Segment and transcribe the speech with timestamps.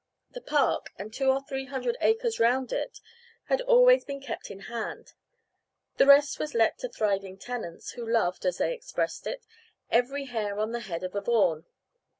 [0.31, 2.99] The park, and two or three hundred acres round it,
[3.43, 5.13] had always been kept in hand;
[5.97, 9.45] the rest was let to thriving tenants, who loved (as they expressed it)
[9.91, 11.67] "every hair on the head of a Vaughan."